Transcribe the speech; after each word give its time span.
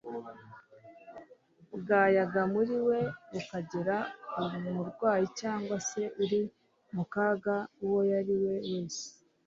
bwayaga 1.79 2.41
muri 2.53 2.75
we 2.87 2.99
bukagera 3.31 3.97
ku 4.31 4.39
murwayi 4.73 5.25
cyangwa 5.39 5.75
se 5.89 6.01
uri 6.21 6.41
mu 6.95 7.03
kaga 7.13 7.55
uwo 7.83 7.99
ari 8.19 8.35
we 8.43 8.53
wese. 8.67 9.05